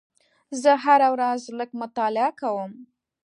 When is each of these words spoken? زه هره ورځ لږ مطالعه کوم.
زه 0.61 0.71
هره 0.83 1.07
ورځ 1.15 1.41
لږ 1.57 1.69
مطالعه 1.81 2.29
کوم. 2.39 2.71